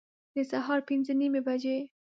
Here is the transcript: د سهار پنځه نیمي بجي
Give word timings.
د 0.33 0.35
سهار 0.51 0.79
پنځه 0.87 1.13
نیمي 1.19 1.41
بجي 1.47 1.77